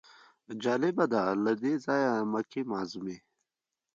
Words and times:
جالبه 0.63 1.05
ده 1.13 1.21
له 1.45 1.53
دې 1.61 1.73
ځایه 1.85 2.11
د 2.21 2.27
مکې 2.31 2.61
معظمې. 2.71 3.17